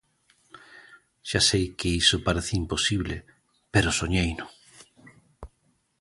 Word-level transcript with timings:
Xa 1.29 1.41
sei 1.49 1.65
que 1.79 1.87
iso 2.01 2.23
parece 2.27 2.53
imposible 2.61 3.17
pero 3.73 3.95
soñeino. 3.99 4.45